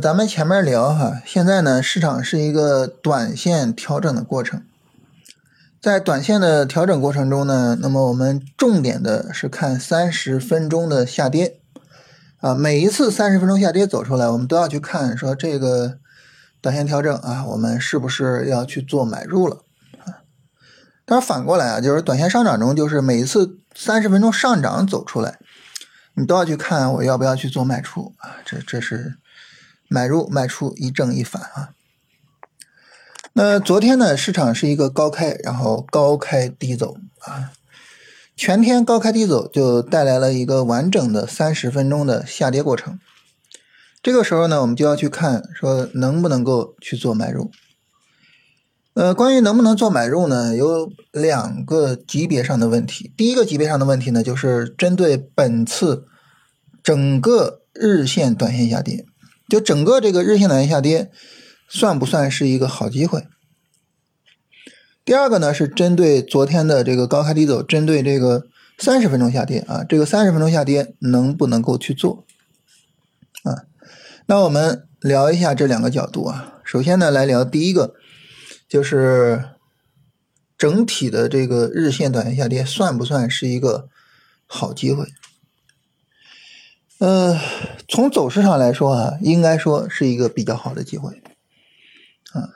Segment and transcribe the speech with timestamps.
[0.00, 4.62] 咱们前面聊哈，现在呢，市场是一个短线调整的过程，
[5.80, 11.58] 在短线的调整过程中呢，那么我们重点的是看三十分钟的下跌
[12.40, 15.98] 啊，每一次三十分钟下跌走出来，我们都要去看说这个
[16.60, 19.62] 短线调整啊，我们是不是要去做买入了
[20.04, 20.22] 啊？
[21.04, 25.38] 但是反过来啊，就是短线上涨中，就是每一次三十分钟上涨走出来，
[26.14, 29.16] 你都要去看我要不要去做卖出啊，这这是。
[29.88, 31.70] 买入卖出一正一反啊。
[33.32, 37.52] 那昨天呢，市场是一个高开，然后高开低走啊，
[38.36, 42.98] 全天高开低走，就带来了一个完整的三十分钟的下跌过程。
[44.02, 47.50] 这个时候呢，我们就要去看说能不能够去做买入。
[48.94, 53.12] 呃，关于能不能做买入呢，有两个级别上的问题。
[53.16, 56.08] 第一个级别上的问题呢，就是针对本次
[56.82, 59.04] 整个日线短线下跌。
[59.48, 61.10] 就整个这个日线短线下跌，
[61.68, 63.26] 算不算是一个好机会？
[65.04, 68.46] 第二个呢，是针对昨天的这个高开低走，针对这个
[68.78, 72.26] 三十分钟下跌啊，这个三十分钟下跌能不能够去做？
[73.44, 73.64] 啊，
[74.26, 76.60] 那我们聊一下这两个角度啊。
[76.62, 77.94] 首先呢，来聊第一个，
[78.68, 79.44] 就是
[80.58, 83.88] 整体的这个日线短线下跌，算不算是一个
[84.46, 85.06] 好机会？
[86.98, 87.38] 呃，
[87.88, 91.22] 从走势上来说啊，应该说是一个比较好的机会
[92.32, 92.50] 啊。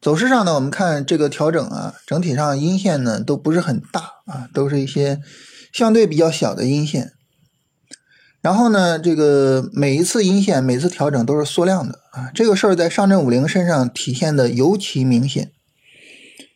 [0.00, 5.20] 走势上呢，我们看这个调整啊，整体上阴线呢都不是很大啊，都是一些
[5.72, 7.12] 相对比较小的阴线。
[8.40, 15.50] 然后呢，这个每一次阴线、每次调整都是缩量的啊，这个事儿在上证五零身上体现的尤其明显。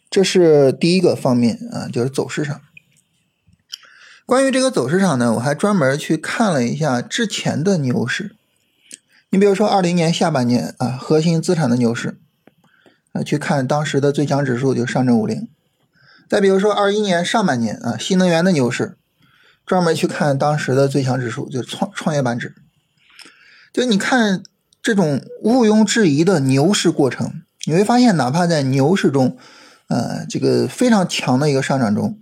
[0.08, 2.61] 这是第一个方面啊，就是走势上。
[4.25, 8.36] 关于这个走势上呢，我还专门去看了一下之前的牛市。
[9.30, 12.19] 你比如说二零年下半年啊，核心资产的牛市，
[13.13, 15.48] 啊，去看当时的最强指数就上证五零。
[16.29, 18.96] 再比如说二一年上半年啊，新能源的牛市，
[19.67, 22.55] 专门去看当时的最强指数就创创业板指。
[23.73, 24.42] 就你看
[24.83, 29.36] 这种毋庸置疑的牛市过程，你会发现，哪怕在牛市中，
[29.89, 32.19] 呃，这个非常强的一个上涨中。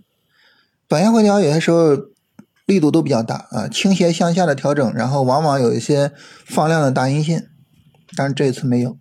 [0.91, 1.95] 短线回调有些时候
[2.65, 6.11] 力度都比较大啊，倾斜向下的调整，然后往往有一些
[6.45, 7.47] 放量的大阴线，
[8.17, 8.97] 但是这一次没有。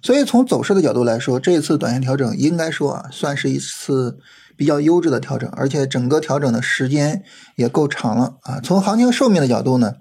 [0.00, 4.16] 所以从走势的角度来说，这一次短线调整应该说啊，算是一次
[4.56, 7.24] 比较优质的调整，而且整个调整的时间
[7.56, 8.60] 也够长了啊。
[8.60, 9.94] 从行情寿命的角度呢，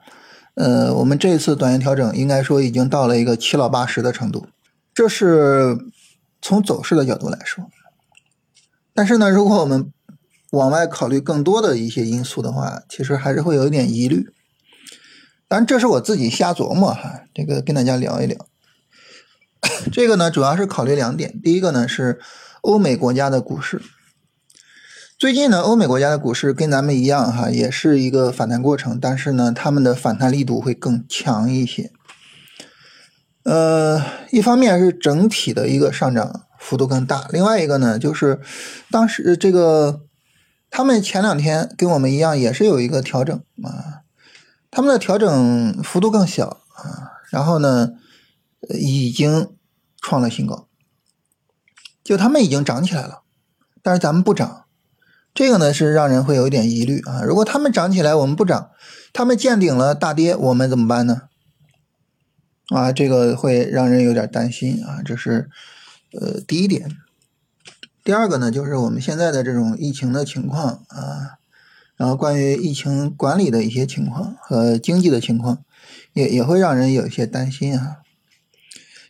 [0.53, 4.45] 呃，我们这一次短线调整应该说已经到了一个七老八十的程度，
[4.93, 5.79] 这是
[6.43, 7.65] 从走势的角度来说。
[8.93, 9.91] 但是呢，如果我们
[10.51, 14.27] 往外考虑更多的一些因素的话，其实还是会有一点疑虑。
[15.49, 18.47] 当然，这是我自己瞎琢磨哈，这个跟大家聊一聊。
[19.91, 21.39] 这个呢，主要是考虑两点。
[21.41, 22.19] 第一个呢是
[22.61, 23.81] 欧美国家的股市，
[25.17, 31.91] 最近呢，欧美国家的股市跟咱们一样哈，也是一个反弹过程，但是呢，他们的反弹力度会更强一些。
[33.43, 38.39] 呃，一方面是整体的一个上涨幅度更大，另外一个呢，就是
[38.89, 40.06] 当时这个。
[40.69, 44.03] 他们前两天跟我们一样，也是有一个调整啊，
[44.69, 47.93] 他们的调整幅度更小啊，然后呢，
[48.69, 49.49] 已经
[50.01, 50.67] 创了新高，
[52.03, 53.21] 就他们已经涨起来了，
[53.81, 54.65] 但是咱们不涨，
[55.33, 57.21] 这个呢是让人会有一点疑虑啊。
[57.23, 58.69] 如果他们涨起来，我们不涨，
[59.13, 61.23] 他们见顶了大跌，我们怎么办呢？
[62.69, 65.49] 啊，这个会让人有点担心啊，这是
[66.19, 66.97] 呃第一点。
[68.07, 71.35] 第二个呢，就是我们现在的这种疫情的情况啊，
[71.97, 75.65] 然后关于疫情管理的一些情况和经济的情况，
[76.13, 77.97] 也也会让人有一些担心啊。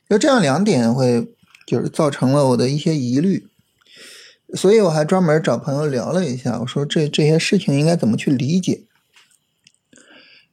[0.10, 1.32] 就这样两点会
[1.68, 3.46] 就是造成了我的一些疑虑，
[4.56, 8.86] 所以我还专门找朋友聊了一下，我说这这些事情应该怎么去理解。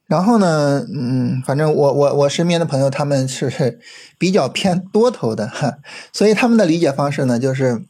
[0.05, 3.79] 然后呢，嗯，反正我我我身边的朋友他们是
[4.19, 5.79] 比较偏多头的哈，
[6.13, 7.81] 所以他们的理解方式呢就是。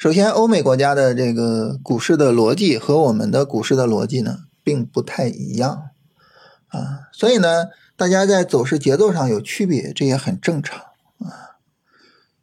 [0.00, 5.90] 首先，欧美国家的这个股市的逻辑和我们的股市的逻辑呢，并不太一样
[6.68, 7.66] 啊，所以呢，
[7.98, 10.80] 大家在走势节奏上有区别，这也很正常
[11.18, 11.60] 啊。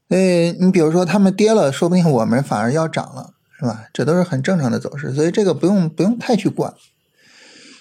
[0.10, 3.86] 以你比如说，他们跌了，说不定我们反而要涨了，是吧？
[3.92, 6.76] 这都是很正常的走势，所以这个不用不用太去管。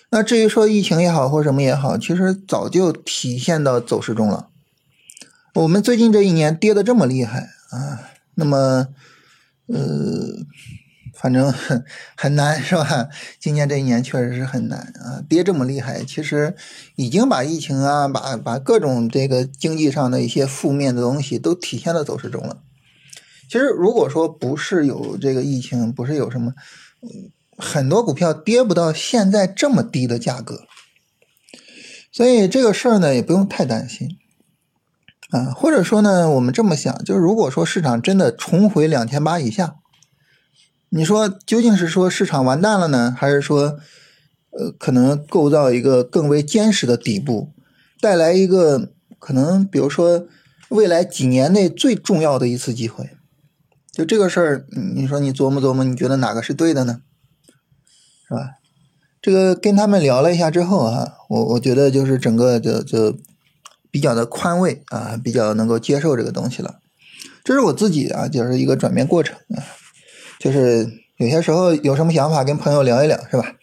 [0.09, 4.49] 那至于说疫情也好，或什么也好，其实早就体现到走势中了。
[5.53, 8.01] 我们最近这一年跌的这么厉害啊，
[8.37, 8.89] 那么。
[9.67, 10.47] 呃，
[11.15, 11.53] 反正
[12.17, 13.09] 很难是吧？
[13.41, 16.55] 今年这一年确实是很难啊，跌这么厉害，其实
[16.95, 22.63] 已经把疫情啊，把把各种这个经济上的一些负面的东西都体现在走势中了。
[23.49, 26.53] 其实如果说不是有这个疫情，不是有什么，
[27.57, 30.67] 很多股票跌不到现在这么低的价格，
[32.13, 34.19] 所以这个事儿呢也不用太担心
[35.31, 35.53] 啊。
[35.55, 39.77] 或者说呢，我们这么想，就是如果说市场真的重回两千八以下。
[40.89, 43.79] 你说究竟是说市场完蛋了呢，还是说，
[44.51, 47.53] 呃，可能构造一个更为坚实的底部，
[48.01, 50.27] 带来一个可能，比如说
[50.69, 53.11] 未来几年内最重要的一次机会？
[53.93, 57.01] 就这个事儿，你说你琢磨琢磨，你觉得哪个是对的呢？
[58.29, 58.51] 是吧？
[59.21, 63.19] 这个跟他们聊了一下之后啊，我我觉得就是整个就就
[63.97, 66.81] 比较的宽慰啊，比较能够接受这个东西了。
[67.43, 69.65] 这是我自己啊，就是一个转变过程啊。
[70.39, 73.55] 就是有些时候有什么想法跟朋友聊一聊，是吧？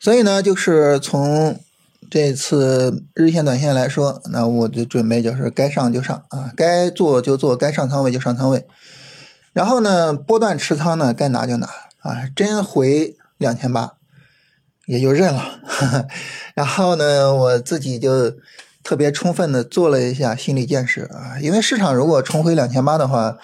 [0.00, 1.60] 所以呢，就是从
[2.10, 8.66] 这次日线、短线来说，那我就准备就是该上就上啊，该做就做，该上仓位就上仓位。
[9.52, 11.68] 然后呢，波段持仓呢，该拿就拿
[12.00, 13.92] 啊，真回两千八
[14.86, 15.59] 也就认了。
[16.54, 18.32] 然后呢，我自己就
[18.82, 23.38] 特别充分的做了一下心理建设啊，因为市场如果重回两千八的话。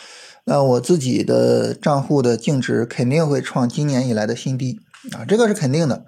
[0.49, 4.79] 那我自己的账户的净值肯定会创今年以来的新低
[5.11, 6.05] 啊，这个是肯定的。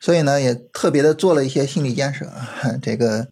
[0.00, 2.48] 所以呢，也特别的做了一些心理建设啊。
[2.80, 3.28] 这个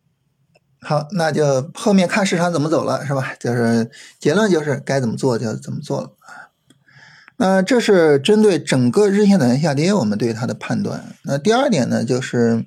[0.83, 3.33] 好，那就后面看市场怎么走了，是吧？
[3.41, 3.91] 就是
[4.21, 6.11] 结论就是该怎么做就怎么做了。
[7.37, 11.17] 那这是针对整个日线、短线下跌，我们对它的判断。
[11.25, 12.65] 那第二点呢，就是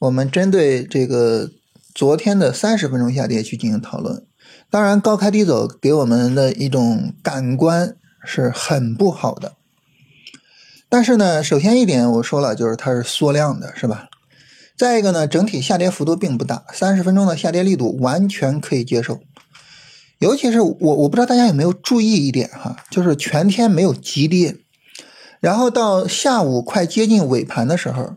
[0.00, 1.50] 我们针对这个
[1.94, 4.24] 昨天的三十分钟下跌去进行讨论。
[4.68, 9.52] 当然，高开低走给我们的一种感官是很不好的。
[10.88, 14.08] 但是呢，首先一点我说了，就是它是缩量的，是吧？
[14.76, 19.20] 再一个呢，整体下跌幅度并不大，三十分钟的下跌力度完全可以接受。
[20.20, 24.54] 尤其是我，我不知道大家有没有注意一点哈，就是全天没有急跌，
[25.40, 28.16] 然后到下午快接近尾盘的时候，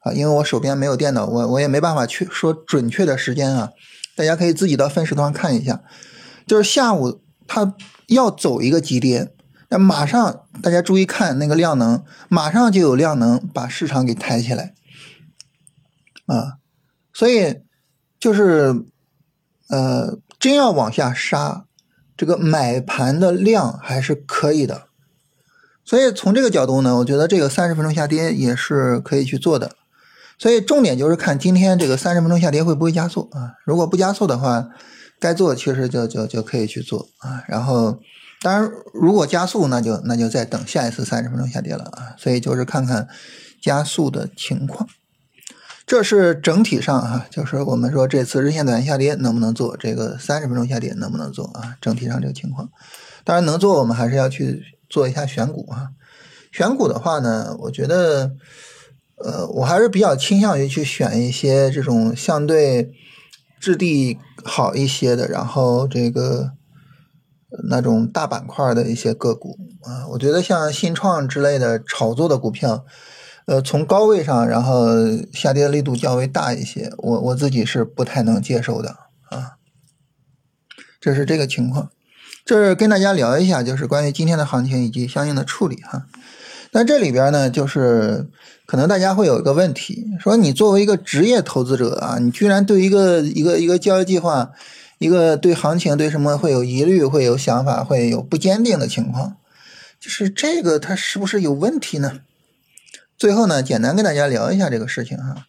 [0.00, 3.70] 啊，因为我手边没有电脑，我我也没办法去说准确的时间啊。
[4.16, 5.82] 大家可以自己到分时段看一下，
[6.46, 7.74] 就是下午它
[8.06, 9.30] 要走一个急跌，
[9.68, 14.72] 那马上大家注意看那个量能，马上就有量能把市场给抬起来，
[16.24, 16.56] 啊，
[17.12, 17.56] 所以
[18.18, 18.86] 就是
[19.68, 21.64] 呃，真要往下杀，
[22.16, 24.84] 这个买盘的量还是可以的，
[25.84, 29.72] 所以从这个角度呢，我觉得这个三十分钟下跌也是可以去做的。
[30.38, 33.54] 所以重点就是看今天这个三十分钟下跌会不会加速啊？
[33.64, 34.68] 如果不加速的话，
[35.18, 37.42] 该做其实就就就可以去做啊。
[37.48, 37.98] 然后，
[38.42, 42.14] 当然如果加速，那就那就再等下一次三十分钟下跌了啊。
[42.18, 43.08] 所以就是看看
[43.62, 44.86] 加速的情况。
[45.86, 51.76] 这是整体上啊，就是我们说这次日线短下跌能不能做，这个三十分钟下跌能不能做啊？
[51.80, 52.68] 整体上这个情况，
[53.24, 55.90] 当然能做，我们还是要去做一下选股啊。
[56.50, 58.32] 选股的话呢，我觉得。
[59.18, 62.92] 呃，我还是比较倾向于去选一些这种相对
[63.58, 66.50] 质地好一些的，然后这个
[67.70, 70.06] 那种大板块的一些个股啊。
[70.08, 72.84] 我觉得像新创之类的炒作的股票，
[73.46, 74.88] 呃，从高位上然后
[75.32, 78.90] 下跌力度较为大一些，我我自己是不太能接受的
[79.30, 79.52] 啊。
[81.00, 81.90] 这是这个情况，
[82.44, 86.06] 这是跟大家聊一下，就是关于今天的行情以及相应的处理哈。
[86.72, 88.28] 那这里边呢，就是
[88.66, 94.50] 可能大家会有一个问题，说你作为一个职业投资者啊，你居然对一个一个一个交易计划，
[94.98, 99.36] 一个对行情对什么会有疑虑，会有想法，会有不坚定的情况，
[100.00, 102.20] 就是这个它是不是有问题呢？
[103.18, 105.46] 最后呢，简单跟大家聊一下这个事情哈。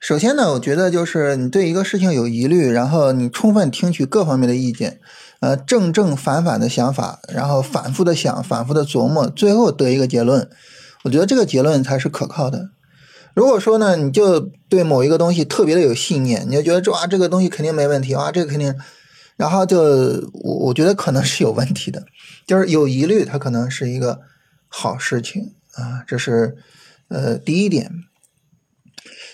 [0.00, 5.00] 首先呢，我觉得就是你对一个事情有疑虑，然后你充分听取各方面的意见。
[5.40, 10.48] 呃，正正反反的想法，然后反复的想，反复的琢磨，最后得一个结论。
[11.04, 12.68] 我觉得这个结论才是可靠的。
[13.34, 18.74] 如果说呢，你就对某一个东西特别的有信念，你就觉得这哇，这个东西肯定没问题啊，这个肯定，
[19.36, 19.80] 然后就
[20.32, 22.04] 我我觉得可能是有问题的，
[22.46, 24.20] 就是有疑虑，它可能是一个
[24.68, 26.04] 好事情啊。
[26.06, 26.56] 这是
[27.08, 27.90] 呃第一点。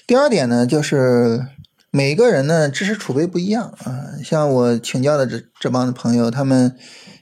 [0.07, 1.47] 第二点呢，就是。
[1.93, 4.15] 每个人呢，知识储备不一样啊。
[4.23, 6.77] 像我请教的这这帮的朋友，他们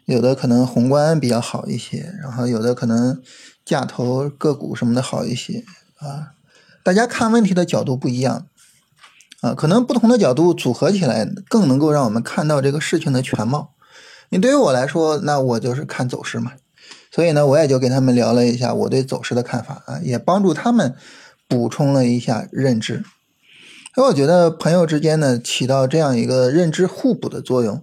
[0.05, 3.19] 有的可能宏观比较好一些，然后有的可能
[3.65, 5.65] 价投个股什么的好一些
[5.97, 6.35] 啊。
[6.83, 8.47] 大家看问题的角度不一样
[9.41, 13.73] 啊，可能不同的角度组合起来，更能够让我们看到这个事情的全貌。
[14.29, 16.53] 你对于我来说，那我就是看走势嘛。
[17.11, 20.95] 所以呢，我也就跟他们聊了一下我对走势的看法啊，也帮助他们
[21.49, 23.05] 补充了一下认知。
[23.95, 27.83] 所以我觉得朋友之间呢，起到这样一个认知互补的作用，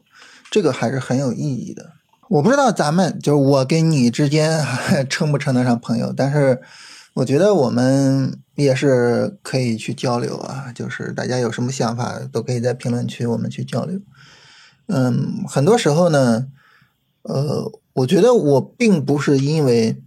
[0.49, 1.91] 这个还是很有意义的。
[2.29, 4.65] 我不知道咱们就是我跟你之间
[5.09, 6.61] 称不称得上朋友，但是
[7.15, 13.99] 我觉得我们也是可以去交流啊，就是大家有什么想法都可以在评论区我们去交流。
[14.87, 16.47] 嗯，很多时候呢，
[17.23, 19.97] 呃，我觉得我并不是因为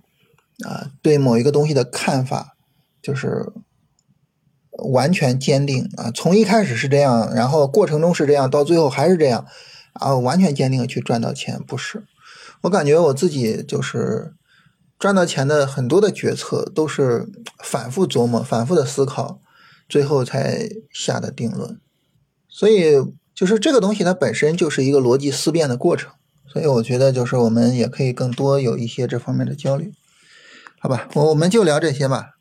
[0.64, 2.57] 啊对某一个东西的看法
[3.02, 3.52] 就是
[4.71, 9.45] 完全坚定啊，从一开始是这样，然后过程中是这样，到最后还是这样
[9.95, 12.04] 啊，完全坚定的去赚到钱，不是。
[12.62, 14.33] 我感觉我自己就是
[14.99, 17.28] 赚到钱的很多的决策都是
[17.62, 19.40] 反复琢磨、反复的思考，
[19.88, 21.78] 最后才下的定论，
[22.49, 22.97] 所以。
[23.38, 26.11] 就是这个东西，它本身就是一个逻辑思辨的过程，
[26.50, 29.90] 所以我觉得就是我们也可以更多有一些这方面的交流，
[30.81, 31.09] 好吧？
[31.14, 32.37] 我我们就聊这些吧。